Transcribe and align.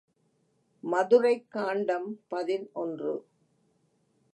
மதுரைக் 0.83 1.51
காண்டம் 1.51 2.19
பதினொன்று. 2.27 3.13